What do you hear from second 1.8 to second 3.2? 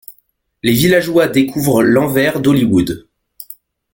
l'envers d'Hollywood.